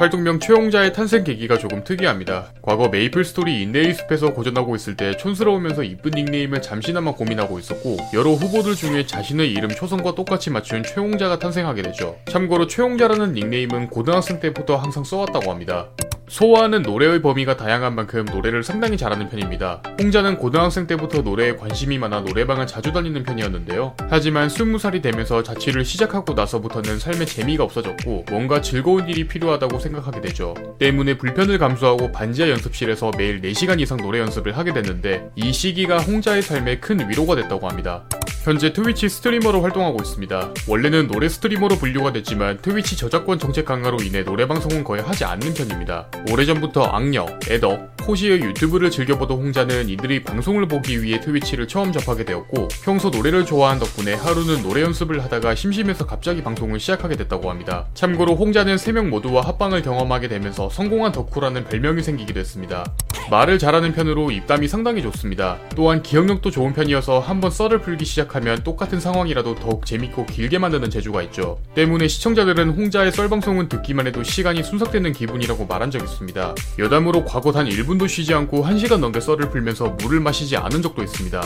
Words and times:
활동명 0.00 0.40
최홍자의 0.40 0.94
탄생 0.94 1.24
계기가 1.24 1.58
조금 1.58 1.84
특이합니다. 1.84 2.54
과거 2.62 2.88
메이플 2.88 3.22
스토리 3.22 3.60
인내의 3.60 3.92
숲에서 3.92 4.32
고전하고 4.32 4.74
있을 4.74 4.96
때 4.96 5.14
촌스러우면서 5.18 5.82
이쁜 5.82 6.12
닉네임을 6.12 6.62
잠시나마 6.62 7.12
고민하고 7.12 7.58
있었고 7.58 7.98
여러 8.14 8.30
후보들 8.30 8.76
중에 8.76 9.04
자신의 9.04 9.52
이름 9.52 9.68
초성과 9.68 10.14
똑같이 10.14 10.48
맞춘 10.48 10.82
최홍자가 10.82 11.38
탄생하게 11.38 11.82
되죠. 11.82 12.16
참고로 12.30 12.66
최홍자라는 12.66 13.34
닉네임은 13.34 13.90
고등학생 13.90 14.40
때부터 14.40 14.76
항상 14.76 15.04
써왔다고 15.04 15.50
합니다. 15.50 15.90
소화하는 16.30 16.82
노래의 16.82 17.22
범위가 17.22 17.56
다양한 17.56 17.96
만큼 17.96 18.24
노래를 18.24 18.62
상당히 18.62 18.96
잘하는 18.96 19.28
편입니다. 19.28 19.82
홍자는 20.00 20.36
고등학생 20.36 20.86
때부터 20.86 21.22
노래에 21.22 21.56
관심이 21.56 21.98
많아 21.98 22.20
노래방을 22.20 22.68
자주 22.68 22.92
다니는 22.92 23.24
편이었는데요. 23.24 23.96
하지만 24.08 24.46
20살이 24.46 25.02
되면서 25.02 25.42
자취를 25.42 25.84
시작하고 25.84 26.34
나서부터는 26.34 27.00
삶에 27.00 27.24
재미가 27.24 27.64
없어졌고 27.64 28.26
뭔가 28.30 28.62
즐거운 28.62 29.08
일이 29.08 29.26
필요하다고 29.26 29.80
생각하게 29.80 30.20
되죠. 30.20 30.54
때문에 30.78 31.18
불편을 31.18 31.58
감수하고 31.58 32.12
반지하 32.12 32.48
연습실에서 32.48 33.10
매일 33.18 33.40
4시간 33.42 33.80
이상 33.80 33.98
노래 33.98 34.20
연습을 34.20 34.56
하게 34.56 34.72
됐는데 34.72 35.30
이 35.34 35.52
시기가 35.52 35.98
홍자의 35.98 36.42
삶에 36.42 36.78
큰 36.78 37.10
위로가 37.10 37.34
됐다고 37.34 37.68
합니다. 37.68 38.04
현재 38.42 38.72
트위치 38.72 39.06
스트리머로 39.10 39.60
활동하고 39.60 39.98
있습니다. 40.00 40.54
원래는 40.66 41.08
노래 41.08 41.28
스트리머로 41.28 41.76
분류가 41.76 42.12
됐지만 42.14 42.56
트위치 42.62 42.96
저작권 42.96 43.38
정책 43.38 43.66
강화로 43.66 43.98
인해 44.02 44.24
노래 44.24 44.46
방송은 44.46 44.82
거의 44.82 45.02
하지 45.02 45.24
않는 45.24 45.52
편입니다. 45.52 46.08
오래전부터 46.30 46.84
악녀, 46.84 47.26
애더, 47.50 47.78
호시의 48.08 48.40
유튜브를 48.40 48.90
즐겨보던 48.90 49.36
홍자는 49.36 49.90
이들의 49.90 50.24
방송을 50.24 50.66
보기 50.68 51.02
위해 51.02 51.20
트위치를 51.20 51.68
처음 51.68 51.92
접하게 51.92 52.24
되었고 52.24 52.68
평소 52.82 53.10
노래를 53.10 53.44
좋아한 53.44 53.78
덕분에 53.78 54.14
하루는 54.14 54.62
노래 54.62 54.80
연습을 54.80 55.22
하다가 55.22 55.54
심심해서 55.54 56.06
갑자기 56.06 56.42
방송을 56.42 56.80
시작하게 56.80 57.16
됐다고 57.16 57.50
합니다. 57.50 57.88
참고로 57.92 58.36
홍자는 58.36 58.76
3명 58.76 59.08
모두와 59.08 59.42
합방을 59.42 59.82
경험하게 59.82 60.28
되면서 60.28 60.70
성공한 60.70 61.12
덕후라는 61.12 61.64
별명이 61.64 62.02
생기기도 62.02 62.40
했습니다. 62.40 62.86
말을 63.30 63.60
잘하는 63.60 63.92
편으로 63.92 64.32
입담이 64.32 64.66
상당히 64.66 65.02
좋습니다. 65.02 65.58
또한 65.76 66.02
기억력도 66.02 66.50
좋은 66.50 66.72
편이어서 66.74 67.20
한번 67.20 67.52
썰을 67.52 67.80
풀기 67.80 68.04
시작하면 68.04 68.64
똑같은 68.64 68.98
상황이라도 68.98 69.54
더욱 69.54 69.86
재밌고 69.86 70.26
길게 70.26 70.58
만드는 70.58 70.90
재주가 70.90 71.22
있죠. 71.22 71.60
때문에 71.76 72.08
시청자들은 72.08 72.70
홍자의 72.70 73.12
썰 73.12 73.28
방송은 73.28 73.68
듣기만 73.68 74.08
해도 74.08 74.24
시간이 74.24 74.64
순삭되는 74.64 75.12
기분이라고 75.12 75.66
말한 75.66 75.92
적 75.92 76.02
있습니다. 76.02 76.54
여담으로 76.80 77.24
과거 77.24 77.52
단 77.52 77.68
1분도 77.68 78.08
쉬지 78.08 78.34
않고 78.34 78.64
1시간 78.64 78.98
넘게 78.98 79.20
썰을 79.20 79.50
풀면서 79.50 79.90
물을 80.00 80.18
마시지 80.18 80.56
않은 80.56 80.82
적도 80.82 81.02
있습니다. 81.02 81.40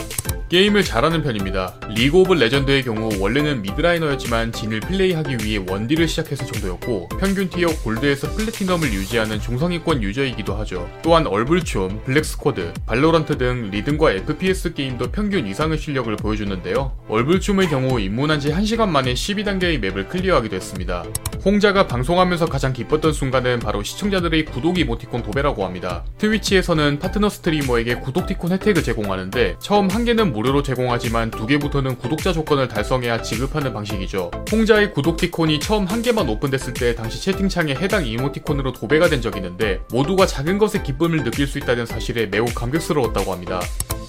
게임을 0.48 0.84
잘하는 0.84 1.22
편입니다. 1.22 1.74
리그 1.90 2.18
오브 2.18 2.34
레전드의 2.34 2.84
경우 2.84 3.10
원래는 3.18 3.62
mid 3.62 3.77
laner였지만 3.77 4.52
진을 4.52 4.80
플레이하기 4.80 5.38
위해 5.42 5.64
원딜을 5.68 6.06
시작했을 6.06 6.46
정도였고 6.46 7.08
평균 7.18 7.50
tier 7.50 7.68
골드에서 7.82 8.30
플래티넘을 8.30 8.92
유지하는 8.92 9.40
중상위권 9.40 10.02
유저이기도 10.02 10.55
하죠. 10.55 10.88
또한 11.02 11.27
얼불춤, 11.27 12.00
블랙스쿼드, 12.05 12.72
발로란트 12.86 13.36
등 13.36 13.69
리듬과 13.72 14.12
FPS 14.12 14.75
게임도 14.75 15.11
평균 15.11 15.47
이상의 15.47 15.77
실력을 15.77 16.14
보여주는데요. 16.17 16.97
얼불춤의 17.08 17.69
경우 17.69 17.98
입문한 17.98 18.39
지 18.39 18.50
1시간 18.50 18.89
만에 18.89 19.14
12단계의 19.14 19.80
맵을 19.80 20.08
클리어하기도 20.08 20.55
했습니다. 20.55 21.05
홍자가 21.45 21.86
방송하면서 21.86 22.47
가장 22.47 22.72
기뻤던 22.72 23.12
순간은 23.12 23.58
바로 23.58 23.83
시청자들의 23.83 24.47
구독 24.47 24.78
이모티콘 24.78 25.22
도배라고 25.22 25.67
합니다. 25.67 26.02
트위치에서는 26.17 27.00
파트너 27.00 27.28
스트리머에게 27.28 27.97
구독티콘 27.97 28.52
혜택을 28.52 28.83
제공하는데 28.83 29.56
처음 29.58 29.91
한 29.91 30.06
개는 30.06 30.33
무료로 30.33 30.62
제공하지만 30.62 31.30
두 31.30 31.47
개부터는 31.47 31.98
구독자 31.98 32.33
조건을 32.33 32.69
달성해야 32.69 33.20
지급하는 33.20 33.75
방식이죠. 33.75 34.30
홍자의 34.50 34.92
구독티콘이 34.92 35.61
처음 35.61 35.84
한 35.84 36.00
개만 36.00 36.28
오픈됐을 36.30 36.72
때 36.72 36.95
당시 36.95 37.20
채팅창에 37.20 37.75
해당 37.75 38.06
이모티콘으로 38.06 38.72
도배가 38.72 39.08
된 39.08 39.20
적이 39.20 39.41
있는데 39.41 39.80
모두가 39.91 40.25
작은 40.27 40.56
것에 40.56 40.83
기쁨을 40.83 41.25
느낄 41.25 41.47
수 41.47 41.53
있다는 41.58 41.86
사실에 41.86 42.27
매우 42.27 42.44
감격스러웠다고 42.47 43.33
합니다. 43.33 43.60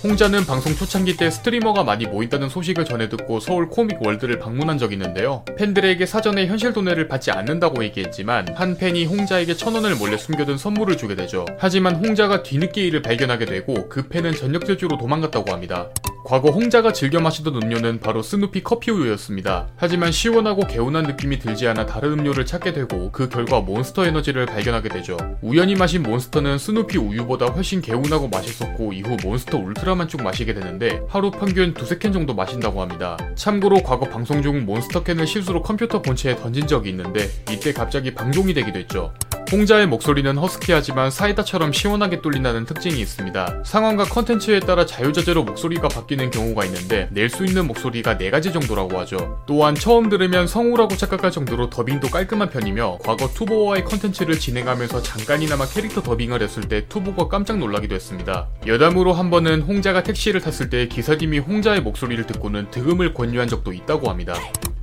홍자는 0.03 0.45
방송 0.45 0.75
초창기 0.75 1.17
때 1.17 1.31
스트리머가 1.31 1.83
많이 1.83 2.05
모인다는 2.05 2.47
소식을 2.47 2.85
전해 2.85 3.09
듣고 3.09 3.39
서울 3.39 3.69
코믹 3.69 4.05
월드를 4.05 4.37
방문한 4.37 4.77
적이 4.77 4.93
있는데요. 4.95 5.43
팬들에게 5.57 6.05
사전에 6.05 6.45
현실 6.45 6.73
도네를 6.73 7.07
받지 7.07 7.31
않는다고 7.31 7.83
얘기했지만 7.85 8.49
한 8.53 8.77
팬이 8.77 9.05
홍자에게 9.05 9.55
천 9.55 9.73
원을 9.73 9.95
몰래 9.95 10.15
숨겨둔 10.15 10.59
선물을 10.59 10.97
주게 10.97 11.15
되죠. 11.15 11.45
하지만 11.57 11.95
홍자가 11.95 12.43
뒤늦게 12.43 12.85
이를 12.85 13.01
발견하게 13.01 13.45
되고 13.45 13.89
그 13.89 14.07
팬은 14.07 14.33
전력 14.33 14.65
질주로 14.65 14.97
도망갔다고 14.97 15.51
합니다. 15.51 15.89
과거 16.25 16.49
홍자가 16.49 16.91
즐겨 16.91 17.19
마시던 17.19 17.55
음료는 17.55 17.99
바로 17.99 18.23
스누피 18.23 18.63
커피 18.63 18.89
우유였습니다. 18.89 19.67
하지만 19.75 20.11
시원하고 20.11 20.65
개운한 20.65 21.03
느낌이 21.03 21.37
들지 21.37 21.67
않아 21.67 21.85
다른 21.85 22.13
음료를 22.13 22.47
찾게 22.47 22.73
되고 22.73 23.11
그 23.11 23.29
결과 23.29 23.59
몬스터 23.59 24.07
에너지를 24.07 24.47
발견하게 24.47 24.89
되죠. 24.89 25.17
우연히 25.43 25.75
마신 25.75 26.01
몬스터는 26.01 26.57
스누피 26.57 26.97
우유보다 26.97 27.45
훨씬 27.45 27.79
개운하고 27.79 28.27
맛있었고 28.29 28.93
이후 28.93 29.15
몬스터 29.23 29.59
울트라만 29.59 30.07
쭉 30.07 30.23
마시게 30.23 30.55
되는데 30.55 30.99
하루 31.07 31.29
평균 31.29 31.75
두세 31.75 31.99
캔 31.99 32.11
정도 32.11 32.33
마신다고 32.33 32.81
합니다. 32.81 33.17
참고로 33.35 33.83
과거 33.83 34.09
방송 34.09 34.41
중 34.41 34.65
몬스터 34.65 35.03
캔을 35.03 35.27
실수로 35.27 35.61
컴퓨터 35.61 36.01
본체에 36.01 36.37
던진 36.37 36.65
적이 36.65 36.89
있는데 36.89 37.29
이때 37.51 37.71
갑자기 37.71 38.15
방종이 38.15 38.55
되기도 38.55 38.79
했죠. 38.79 39.13
홍자의 39.51 39.85
목소리는 39.87 40.35
허스키하지만 40.37 41.11
사이다처럼 41.11 41.71
시원하게 41.71 42.21
뚫린다는 42.21 42.65
특징이 42.65 42.99
있습니다. 42.99 43.61
상황과 43.63 44.05
컨텐츠에 44.05 44.59
따라 44.61 44.85
자유자재로 44.85 45.43
목소리가 45.43 45.87
바뀌는 45.87 46.31
경우가 46.31 46.65
있는데 46.65 47.09
낼 47.11 47.29
수 47.29 47.45
있는 47.45 47.67
목소리가 47.67 48.17
4가지 48.17 48.53
정도라고 48.53 48.97
하죠. 48.99 49.43
또한 49.45 49.75
처음 49.75 50.09
들으면 50.09 50.47
성우라고 50.47 50.95
착각할 50.95 51.31
정도로 51.31 51.69
더빙도 51.69 52.07
깔끔한 52.09 52.49
편이며 52.49 52.99
과거 53.03 53.27
투보와의 53.27 53.83
컨텐츠를 53.83 54.39
진행하면서 54.39 55.01
잠깐이나마 55.01 55.65
캐릭터 55.65 56.01
더빙을 56.01 56.41
했을 56.41 56.63
때 56.69 56.87
투보가 56.87 57.27
깜짝 57.27 57.57
놀라기도 57.57 57.93
했습니다. 57.93 58.47
여담으로 58.65 59.11
한 59.11 59.29
번은 59.29 59.63
홍자가 59.63 60.03
택시를 60.03 60.39
탔을 60.39 60.69
때 60.69 60.87
기사님이 60.87 61.39
홍자의 61.39 61.81
목소리를 61.81 62.25
듣고는 62.25 62.71
득음을 62.71 63.13
권유한 63.13 63.47
적도 63.49 63.73
있다고 63.73 64.09
합니다. 64.09 64.35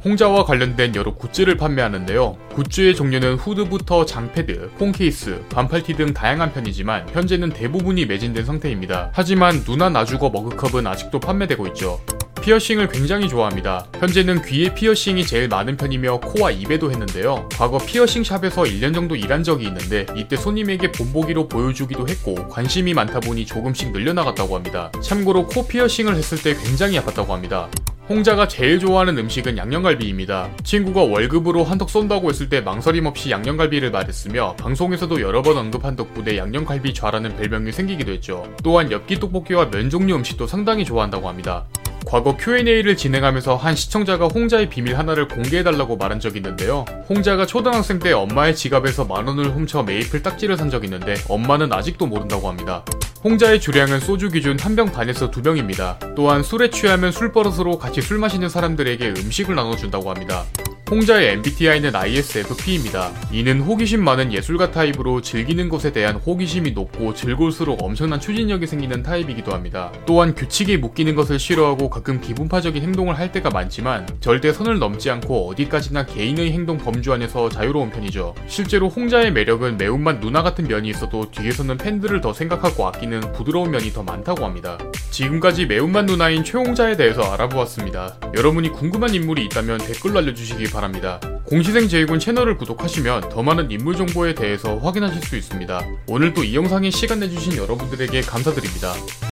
홍자와 0.04 0.44
관련된 0.44 0.96
여러 0.96 1.14
굿즈를 1.14 1.56
판매하는데요. 1.56 2.36
굿즈의 2.54 2.96
종류는 2.96 3.36
후드부터 3.36 4.04
장패드, 4.04 4.72
폰케이스, 4.78 5.44
반팔티 5.48 5.94
등 5.94 6.12
다양한 6.12 6.52
편이지만 6.52 7.08
현재는 7.10 7.50
대부분이 7.50 8.06
매진된 8.06 8.44
상태입니다. 8.44 9.10
하지만 9.12 9.62
누나 9.64 9.88
나주거 9.88 10.30
머그컵은 10.30 10.86
아직도 10.86 11.20
판매되고 11.20 11.68
있죠. 11.68 12.00
피어싱을 12.42 12.88
굉장히 12.88 13.28
좋아합니다. 13.28 13.86
현재는 14.00 14.42
귀에 14.42 14.74
피어싱이 14.74 15.24
제일 15.24 15.46
많은 15.46 15.76
편이며 15.76 16.18
코와 16.18 16.50
입에도 16.50 16.90
했는데요. 16.90 17.48
과거 17.52 17.78
피어싱 17.78 18.24
샵에서 18.24 18.64
1년 18.64 18.92
정도 18.92 19.14
일한 19.14 19.44
적이 19.44 19.66
있는데 19.66 20.06
이때 20.16 20.34
손님에게 20.34 20.90
본보기로 20.90 21.46
보여주기도 21.46 22.08
했고 22.08 22.48
관심이 22.48 22.94
많다 22.94 23.20
보니 23.20 23.46
조금씩 23.46 23.92
늘려나갔다고 23.92 24.56
합니다. 24.56 24.90
참고로 25.00 25.46
코 25.46 25.68
피어싱을 25.68 26.16
했을 26.16 26.42
때 26.42 26.60
굉장히 26.60 26.98
아팠다고 26.98 27.28
합니다. 27.28 27.68
홍자가 28.12 28.46
제일 28.46 28.78
좋아하는 28.78 29.16
음식은 29.16 29.56
양념갈비입니다. 29.56 30.50
친구가 30.64 31.04
월급으로 31.04 31.64
한턱 31.64 31.88
쏜다고 31.88 32.28
했을 32.28 32.50
때 32.50 32.60
망설임 32.60 33.06
없이 33.06 33.30
양념갈비를 33.30 33.90
말했으며 33.90 34.54
방송에서도 34.56 35.22
여러 35.22 35.40
번 35.40 35.56
언급한 35.56 35.96
덕분에 35.96 36.36
양념갈비 36.36 36.92
좌라는 36.92 37.36
별명이 37.36 37.72
생기기도 37.72 38.12
했죠. 38.12 38.46
또한 38.62 38.92
엽기 38.92 39.18
떡볶이와 39.18 39.70
면 39.70 39.88
종류 39.88 40.14
음식도 40.16 40.46
상당히 40.46 40.84
좋아한다고 40.84 41.26
합니다. 41.26 41.64
과거 42.12 42.36
Q&A를 42.36 42.94
진행하면서 42.94 43.56
한 43.56 43.74
시청자가 43.74 44.26
홍자의 44.26 44.68
비밀 44.68 44.98
하나를 44.98 45.28
공개해달라고 45.28 45.96
말한 45.96 46.20
적이 46.20 46.40
있는데요. 46.40 46.84
홍자가 47.08 47.46
초등학생 47.46 47.98
때 47.98 48.12
엄마의 48.12 48.54
지갑에서 48.54 49.06
만 49.06 49.26
원을 49.26 49.56
훔쳐 49.56 49.82
메이플 49.82 50.22
딱지를 50.22 50.58
산 50.58 50.68
적이 50.68 50.88
있는데 50.88 51.14
엄마는 51.30 51.72
아직도 51.72 52.06
모른다고 52.06 52.50
합니다. 52.50 52.84
홍자의 53.24 53.62
주량은 53.62 54.00
소주 54.00 54.28
기준 54.28 54.60
한 54.60 54.76
병 54.76 54.92
반에서 54.92 55.30
두 55.30 55.40
병입니다. 55.40 55.98
또한 56.14 56.42
술에 56.42 56.68
취하면 56.68 57.12
술버릇으로 57.12 57.78
같이 57.78 58.02
술 58.02 58.18
마시는 58.18 58.50
사람들에게 58.50 59.08
음식을 59.08 59.54
나눠준다고 59.54 60.10
합니다. 60.10 60.44
홍자의 60.92 61.28
MBTI는 61.36 61.96
ISFP입니다. 61.96 63.12
이는 63.32 63.62
호기심 63.62 64.04
많은 64.04 64.30
예술가 64.30 64.70
타입으로 64.70 65.22
즐기는 65.22 65.70
것에 65.70 65.90
대한 65.90 66.16
호기심이 66.16 66.72
높고 66.72 67.14
즐거울수록 67.14 67.82
엄청난 67.82 68.20
추진력이 68.20 68.66
생기는 68.66 69.02
타입이기도 69.02 69.54
합니다. 69.54 69.90
또한 70.04 70.34
규칙에 70.34 70.76
묶이는 70.76 71.14
것을 71.14 71.38
싫어하고 71.38 71.88
가끔 71.88 72.20
기분파적인 72.20 72.82
행동을 72.82 73.18
할 73.18 73.32
때가 73.32 73.48
많지만 73.48 74.06
절대 74.20 74.52
선을 74.52 74.78
넘지 74.78 75.08
않고 75.08 75.48
어디까지나 75.48 76.04
개인의 76.04 76.52
행동 76.52 76.76
범주 76.76 77.10
안에서 77.10 77.48
자유로운 77.48 77.88
편이죠. 77.88 78.34
실제로 78.46 78.90
홍자의 78.90 79.32
매력은 79.32 79.78
매운맛 79.78 80.20
누나 80.20 80.42
같은 80.42 80.68
면이 80.68 80.90
있어도 80.90 81.30
뒤에서는 81.30 81.78
팬들을 81.78 82.20
더 82.20 82.34
생각하고 82.34 82.86
아끼는 82.88 83.32
부드러운 83.32 83.70
면이 83.70 83.94
더 83.94 84.02
많다고 84.02 84.44
합니다. 84.44 84.76
지금까지 85.10 85.64
매운맛 85.64 86.04
누나인 86.04 86.44
최홍자에 86.44 86.98
대해서 86.98 87.22
알아보았습니다. 87.32 88.18
여러분이 88.36 88.72
궁금한 88.72 89.14
인물이 89.14 89.42
있다면 89.46 89.78
댓글로 89.78 90.18
알려주시기 90.18 90.64
바랍니다. 90.64 90.81
바랍니다. 90.82 91.20
공시생 91.44 91.86
제이군 91.88 92.18
채널을 92.18 92.56
구독하시면 92.58 93.28
더 93.28 93.42
많은 93.42 93.70
인물 93.70 93.96
정보에 93.96 94.34
대해서 94.34 94.78
확인하실 94.78 95.22
수 95.22 95.36
있습니다. 95.36 95.80
오늘 96.08 96.34
도 96.34 96.42
이 96.42 96.56
영상에 96.56 96.90
시간 96.90 97.20
내주신 97.20 97.56
여러분들에게 97.56 98.20
감사드립니다. 98.22 98.92